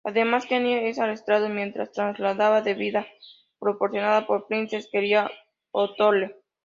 [0.03, 3.05] Además, Kenneth es arrestado mientras transporta bebida
[3.59, 5.29] proporcionada por Princess Querida
[5.69, 6.37] O'Toole.